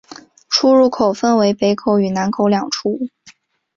[0.49, 3.01] 出入口分为北口与南口两处。